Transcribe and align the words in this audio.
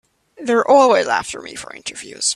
They're 0.43 0.67
always 0.67 1.07
after 1.07 1.41
me 1.43 1.53
for 1.55 1.73
interviews. 1.75 2.27